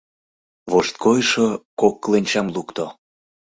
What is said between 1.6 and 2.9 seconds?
кок кленчам лукто.